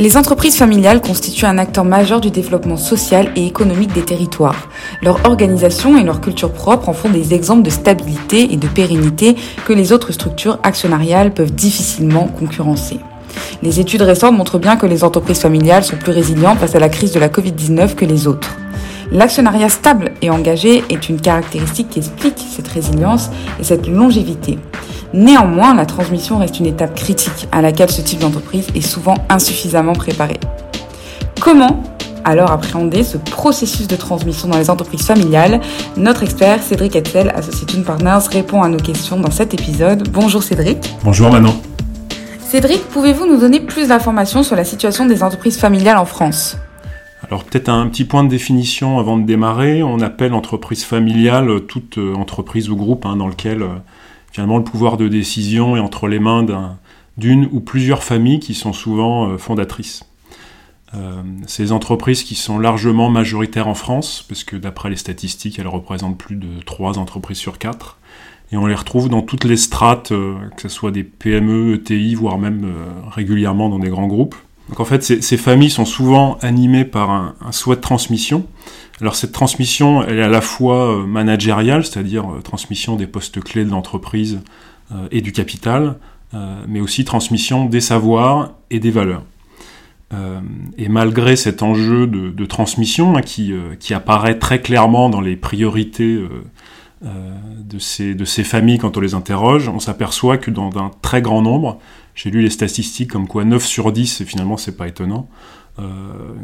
[0.00, 4.68] Les entreprises familiales constituent un acteur majeur du développement social et économique des territoires.
[5.02, 9.34] Leur organisation et leur culture propre en font des exemples de stabilité et de pérennité
[9.66, 13.00] que les autres structures actionnariales peuvent difficilement concurrencer.
[13.60, 16.88] Les études récentes montrent bien que les entreprises familiales sont plus résilientes face à la
[16.88, 18.56] crise de la Covid-19 que les autres.
[19.10, 24.60] L'actionnariat stable et engagé est une caractéristique qui explique cette résilience et cette longévité.
[25.14, 29.94] Néanmoins, la transmission reste une étape critique à laquelle ce type d'entreprise est souvent insuffisamment
[29.94, 30.34] préparé.
[31.40, 31.82] Comment
[32.24, 35.60] alors appréhender ce processus de transmission dans les entreprises familiales?
[35.96, 40.08] Notre expert Cédric Etzel, Associated Partners, répond à nos questions dans cet épisode.
[40.10, 40.78] Bonjour Cédric.
[41.02, 41.54] Bonjour Manon.
[42.40, 46.58] Cédric, pouvez-vous nous donner plus d'informations sur la situation des entreprises familiales en France?
[47.26, 49.82] Alors peut-être un petit point de définition avant de démarrer.
[49.82, 53.68] On appelle entreprise familiale toute entreprise ou groupe hein, dans lequel euh,
[54.32, 56.44] finalement le pouvoir de décision est entre les mains
[57.16, 60.04] d'une ou plusieurs familles qui sont souvent euh, fondatrices.
[60.94, 65.68] Euh, ces entreprises qui sont largement majoritaires en France, parce que d'après les statistiques, elles
[65.68, 67.98] représentent plus de 3 entreprises sur 4,
[68.52, 72.14] et on les retrouve dans toutes les strates, euh, que ce soit des PME, ETI,
[72.14, 72.72] voire même
[73.10, 74.36] régulièrement dans des grands groupes.
[74.68, 78.46] Donc en fait, ces, familles sont souvent animées par un, souhait de transmission.
[79.00, 83.40] Alors cette transmission, elle est à la fois euh, managériale, c'est-à-dire euh, transmission des postes
[83.40, 84.40] clés de l'entreprise
[84.92, 85.96] euh, et du capital,
[86.68, 89.22] mais aussi transmission des savoirs et des valeurs.
[90.76, 96.22] et malgré cet enjeu de, transmission hein, qui, apparaît très clairement dans les priorités
[97.00, 101.78] de, ces, familles quand on les interroge, on s'aperçoit que dans un très grand nombre,
[102.18, 105.28] j'ai lu les statistiques comme quoi 9 sur 10, et finalement c'est pas étonnant,
[105.78, 105.84] euh,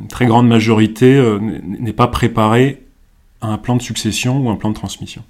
[0.00, 2.84] une très grande majorité euh, n'est pas préparée
[3.40, 5.24] à un plan de succession ou un plan de transmission.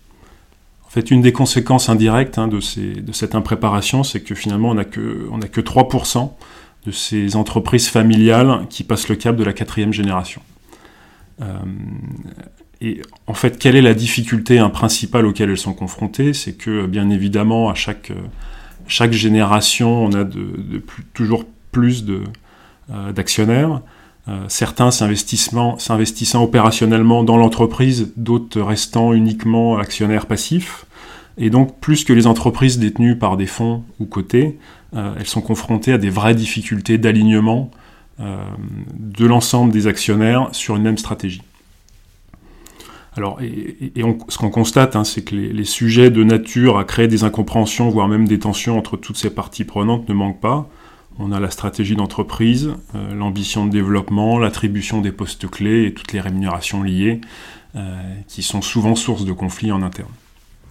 [0.87, 4.85] En fait, une des conséquences indirectes hein, de, cette impréparation, c'est que finalement on n'a
[4.85, 6.31] que, on que 3%
[6.85, 10.43] de ces entreprises familiales qui passent le cap de la quatrième génération.
[11.41, 11.47] Euh,
[12.83, 16.35] et en fait, quelle est la difficulté principale auquel elles sont confrontées?
[16.35, 18.13] C'est que, bien évidemment, à chaque,
[18.87, 20.25] chaque génération, on a
[21.13, 22.05] toujours plus
[22.91, 23.81] euh, d'actionnaires.
[24.29, 30.87] Euh, certains s'investissant opérationnellement dans l'entreprise, d'autres restant uniquement actionnaires passifs.
[31.37, 34.59] Et donc, plus que les entreprises détenues par des fonds ou cotés,
[34.95, 37.71] euh, elles sont confrontées à des vraies difficultés d'alignement
[38.21, 41.43] de l'ensemble des actionnaires sur une même stratégie.
[43.17, 43.93] Alors, et,
[44.29, 48.09] ce qu'on constate, hein, c'est que les, sujets de nature à créer des incompréhensions, voire
[48.09, 50.69] même des tensions entre toutes ces parties prenantes ne manquent pas.
[51.19, 56.13] On a la stratégie d'entreprise, euh, l'ambition de développement, l'attribution des postes clés et toutes
[56.13, 57.21] les rémunérations liées,
[57.77, 60.11] euh, qui sont souvent source de conflits en interne.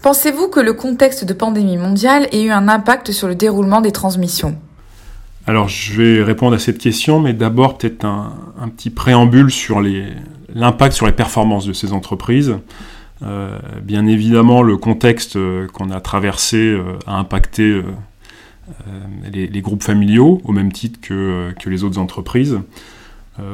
[0.02, 3.94] Pensez-vous que le contexte de pandémie mondiale ait eu un impact sur le déroulement des
[3.94, 4.58] transmissions?
[5.46, 10.96] Alors je vais répondre à cette question, mais d'abord peut-être un, petit préambule sur l'impact
[10.96, 12.58] sur les performances de ces entreprises.
[13.24, 17.82] Euh, bien évidemment, le contexte euh, qu'on a traversé euh, a impacté
[19.32, 22.60] les, groupes familiaux au même titre que, que les autres entreprises.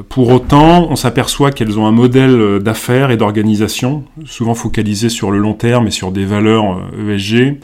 [0.10, 5.38] Pour autant, on s'aperçoit qu'elles ont un modèle d'affaires et d'organisation, souvent focalisé sur le
[5.38, 7.60] long terme et sur des valeurs ESG,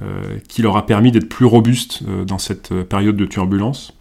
[0.00, 3.94] euh, qui leur a permis d'être plus robustes euh, dans cette euh, période de turbulence.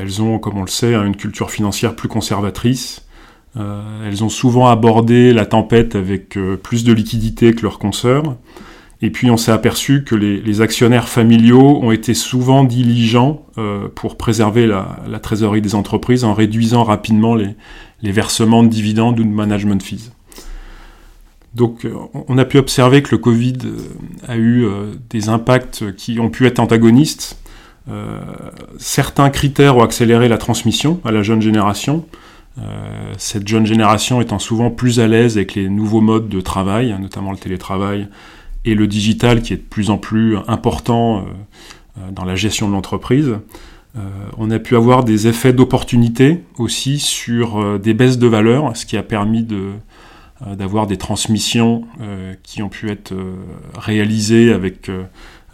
[0.00, 3.06] elles ont, comme on le sait, une culture financière plus conservatrice.
[3.54, 8.36] elles ont souvent abordé la tempête avec plus de liquidité que leurs consoeurs.
[9.04, 13.44] Et puis on s'est aperçu que les, actionnaires familiaux ont été souvent diligents
[13.96, 17.56] pour préserver la, trésorerie des entreprises en réduisant rapidement les,
[18.12, 20.12] versements de dividendes ou de management fees.
[21.54, 21.94] Donc euh,
[22.28, 23.78] on a pu observer que le Covid euh,
[24.26, 27.38] a eu euh, des impacts qui ont pu être antagonistes.
[28.78, 32.06] certains critères ont accéléré la transmission à la jeune génération.
[33.18, 37.32] cette jeune génération étant souvent plus à l'aise avec les nouveaux modes de travail, notamment
[37.32, 38.08] le télétravail
[38.64, 41.24] et le digital qui est de plus en plus important
[42.10, 43.34] dans la gestion de l'entreprise.
[44.38, 48.96] on a pu avoir des effets d'opportunité aussi sur des baisses de valeur, ce qui
[48.96, 49.72] a permis de,
[50.46, 53.34] euh, d'avoir des transmissions euh, qui ont pu être euh,
[53.76, 54.90] réalisées avec,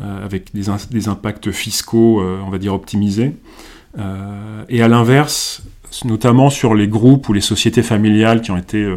[0.01, 3.35] avec des, des, impacts fiscaux, on va dire, optimisés.
[4.69, 5.63] et à l'inverse,
[6.05, 8.95] notamment sur les groupes ou les sociétés familiales qui ont été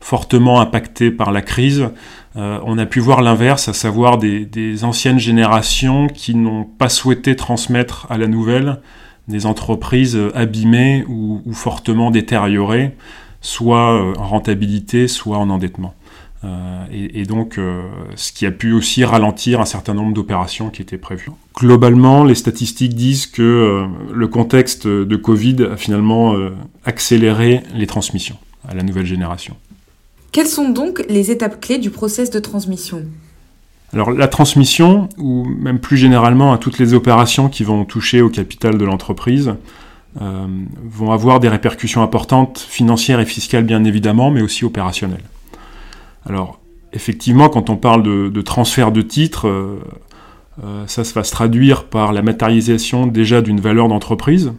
[0.00, 1.88] fortement impactés par la crise,
[2.36, 8.06] on a pu voir l'inverse, à savoir des, anciennes générations qui n'ont pas souhaité transmettre
[8.10, 8.80] à la nouvelle
[9.28, 12.94] des entreprises abîmées ou, ou fortement détériorées,
[13.40, 15.94] soit euh, en rentabilité, soit en endettement.
[16.92, 17.58] et, donc
[18.16, 21.30] ce qui a pu aussi ralentir un certain nombre d'opérations qui étaient prévues.
[21.54, 26.34] Globalement, les statistiques disent que le contexte de Covid a finalement
[26.84, 28.36] accéléré les transmissions
[28.68, 29.56] à la nouvelle génération.
[30.34, 33.04] Quelles sont donc les étapes clés du process de transmission?
[33.92, 38.28] Alors la transmission, ou même plus généralement à toutes les opérations qui vont toucher au
[38.28, 39.54] capital de l'entreprise,
[40.20, 40.46] euh,
[40.82, 45.22] vont avoir des répercussions importantes, financières et fiscales bien évidemment, mais aussi opérationnelles.
[46.26, 46.58] Alors
[46.92, 49.78] effectivement, quand on parle de, transfert de titres, euh,
[50.64, 54.52] euh, ça, ça va se traduire par la matérialisation déjà d'une valeur d'entreprise,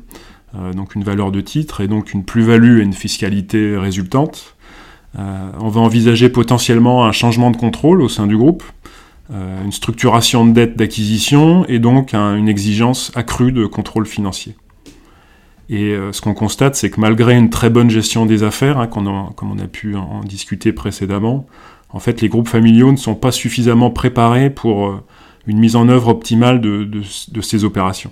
[0.73, 4.54] donc une valeur de titre, et donc une plus-value et une fiscalité résultante.
[5.17, 8.63] On va envisager potentiellement un changement de contrôle au sein du groupe,
[9.33, 14.55] euh, une structuration de dette d'acquisition et donc une exigence accrue de contrôle financier.
[15.67, 18.85] Et euh, ce qu'on constate, c'est que malgré une très bonne gestion des affaires, hein,
[18.85, 21.47] comme on a pu en, discuter précédemment,
[21.89, 25.03] en fait, les groupes familiaux ne sont pas suffisamment préparés pour euh,
[25.47, 27.01] une mise en œuvre optimale de,
[27.41, 28.11] ces opérations.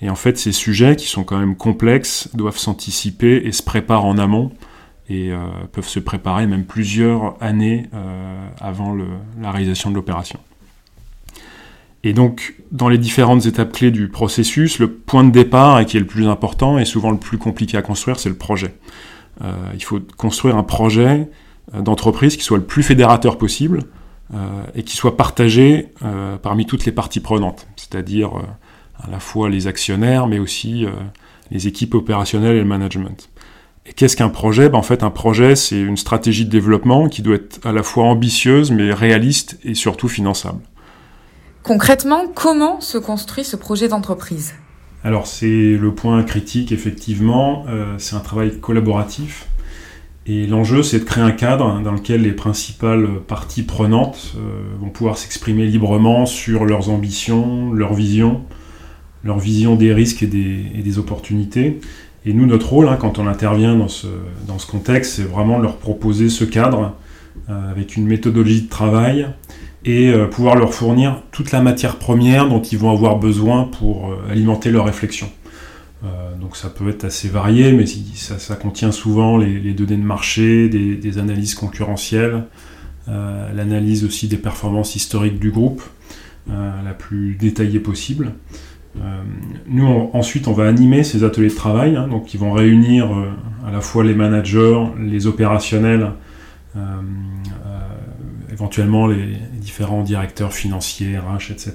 [0.00, 4.04] Et en fait, ces sujets, qui sont quand même complexes, doivent s'anticiper et se préparent
[4.04, 4.52] en amont
[5.08, 5.38] et euh,
[5.72, 8.96] peuvent se préparer même plusieurs années euh, avant
[9.40, 10.40] la réalisation de l'opération.
[12.02, 15.96] Et donc, dans les différentes étapes clés du processus, le point de départ, et qui
[15.96, 18.74] est le plus important et souvent le plus compliqué à construire, c'est le projet.
[19.42, 21.28] Euh, il faut construire un projet
[21.72, 23.80] d'entreprise qui soit le plus fédérateur possible
[24.76, 25.88] et qui soit partagé
[26.42, 28.30] parmi toutes les parties prenantes, c'est-à-dire
[29.02, 30.86] à la fois les actionnaires, mais aussi
[31.50, 33.28] les équipes opérationnelles et le management.
[33.88, 34.68] Et qu'est-ce qu'un projet?
[34.68, 37.82] Ben, En fait, un projet, c'est une stratégie de développement qui doit être à la
[37.82, 40.60] fois ambitieuse, mais réaliste et surtout finançable.
[41.62, 44.54] Concrètement, comment se construit ce projet d'entreprise?
[45.04, 47.64] Alors, c'est le point critique, effectivement.
[47.68, 49.46] Euh, c'est un travail collaboratif.
[50.26, 54.88] Et l'enjeu, c'est de créer un cadre dans lequel les principales parties prenantes euh, vont
[54.88, 58.42] pouvoir s'exprimer librement sur leurs ambitions, leurs visions,
[59.22, 61.78] leur vision des risques et des, et des opportunités,
[62.26, 64.08] et nous, notre rôle, hein, quand on intervient dans ce,
[64.48, 66.96] dans ce contexte, c'est vraiment de leur proposer ce cadre
[67.48, 69.28] euh, avec une méthodologie de travail
[69.84, 74.10] et euh, pouvoir leur fournir toute la matière première dont ils vont avoir besoin pour
[74.10, 75.30] euh, alimenter leur réflexion.
[76.40, 81.18] donc ça peut être assez varié, mais ça, contient souvent les, données de marché, des
[81.18, 82.44] analyses concurrentielles,
[83.08, 85.82] l'analyse aussi des performances historiques du groupe,
[86.48, 88.34] la plus détaillée possible.
[89.02, 89.22] Euh,
[89.66, 93.30] nous, ensuite, on va animer ces ateliers de travail, hein, donc qui vont réunir euh,
[93.66, 96.12] à la fois les managers, les opérationnels,
[96.76, 96.80] euh,
[98.52, 101.74] éventuellement les, différents directeurs financiers, RH, etc.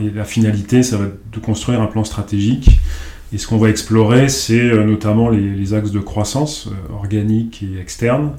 [0.00, 2.80] Et la finalité, ça va être de construire un plan stratégique.
[3.32, 8.32] Et ce qu'on va explorer, c'est notamment les, axes de croissance organique et externe,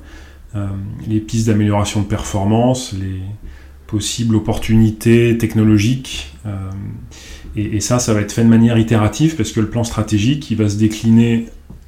[1.08, 3.22] les pistes d'amélioration de performance, les
[3.86, 6.34] possibles opportunités technologiques.
[7.57, 10.57] Et, ça, ça va être fait de manière itérative parce que le plan stratégique, il
[10.57, 11.48] va se décliner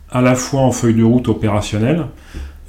[0.09, 2.07] à la fois en feuille de route opérationnelle,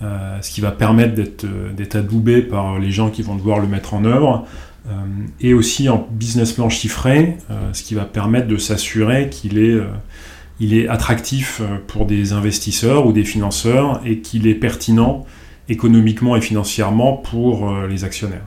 [0.03, 3.67] euh, ce qui va permettre euh, d'être adoubé par les gens qui vont devoir le
[3.67, 4.47] mettre en œuvre,
[4.89, 4.93] euh,
[5.41, 7.39] et aussi en business plan chiffré,
[7.73, 14.03] ce qui va permettre de s'assurer qu'il est, attractif pour des investisseurs ou des financeurs
[14.05, 15.25] et qu'il est pertinent
[15.71, 18.45] économiquement et financièrement pour les actionnaires.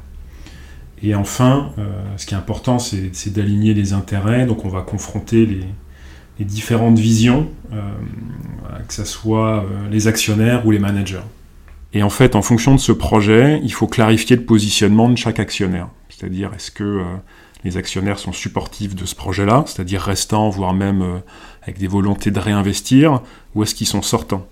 [1.03, 1.83] Et enfin, euh,
[2.15, 4.45] ce qui est important, c'est d'aligner les intérêts.
[4.45, 5.65] Donc on va confronter les,
[6.45, 7.77] différentes visions, euh,
[8.87, 11.21] que ce soit euh, les actionnaires ou les managers.
[11.93, 15.39] Et en fait, en fonction de ce projet, il faut clarifier le positionnement de chaque
[15.39, 15.89] actionnaire.
[16.09, 17.03] C'est-à-dire, est-ce que
[17.63, 21.21] les actionnaires sont supportifs de ce projet-là, c'est-à-dire restants, voire même
[21.61, 23.21] avec des volontés de réinvestir,
[23.53, 24.47] ou est-ce qu'ils sont sortants?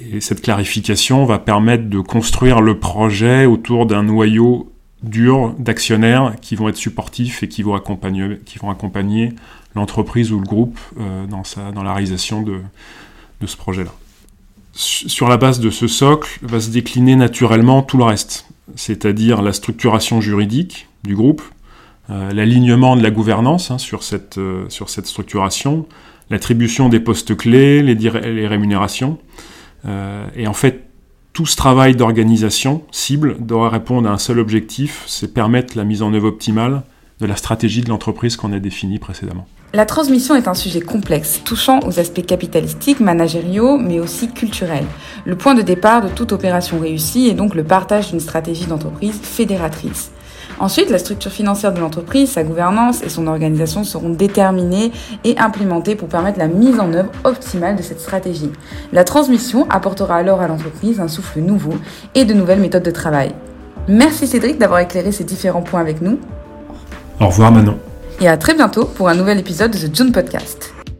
[0.00, 4.72] Et cette clarification va permettre de construire le projet autour d'un noyau
[5.06, 9.32] dur d'actionnaires qui vont être supportifs et qui vont accompagner, qui vont accompagner
[9.74, 12.60] l'entreprise ou le groupe euh, dans, sa, dans la réalisation de,
[13.40, 13.92] de ce projet-là.
[14.72, 19.52] Sur la base de ce socle va se décliner naturellement tout le reste, c'est-à-dire la
[19.52, 21.42] structuration juridique du groupe,
[22.10, 25.86] euh, l'alignement de la gouvernance hein, sur, cette, euh, sur cette structuration,
[26.30, 29.18] l'attribution des postes clés, les, les rémunérations.
[30.36, 30.85] et en fait,
[31.36, 36.00] tout ce travail d'organisation cible doit répondre à un seul objectif, c'est permettre la mise
[36.00, 36.82] en œuvre optimale
[37.20, 39.46] de la stratégie de l'entreprise qu'on a définie précédemment.
[39.74, 44.86] La transmission est un sujet complexe, touchant aux aspects capitalistiques, managériaux, mais aussi culturels.
[45.26, 49.20] Le point de départ de toute opération réussie est donc le partage d'une stratégie d'entreprise
[49.20, 50.12] fédératrice.
[50.58, 54.92] Ensuite, la structure financière de l'entreprise, sa gouvernance et son organisation seront déterminées
[55.24, 58.50] et implémentées pour permettre la mise en œuvre optimale de cette stratégie.
[58.92, 61.74] La transmission apportera alors à l'entreprise un souffle nouveau
[62.14, 63.34] et de nouvelles méthodes de travail.
[63.88, 66.18] Merci Cédric d'avoir éclairé ces différents points avec nous.
[67.20, 67.78] Au revoir Manon.
[68.20, 70.75] Et à très bientôt pour un nouvel épisode de The June Podcast.